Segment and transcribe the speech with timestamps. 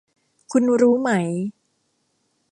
[0.51, 1.11] คุณรู้ไหม